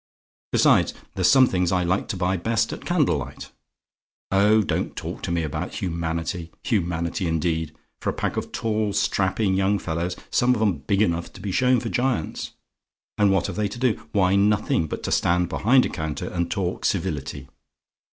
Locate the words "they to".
13.57-13.77